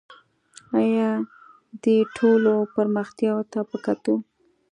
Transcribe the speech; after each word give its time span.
آیا 0.79 1.09
دې 1.83 1.97
ټولو 2.17 2.53
پرمختیاوو 2.75 3.49
ته 3.51 3.59
په 3.69 3.77
کتو 3.85 4.15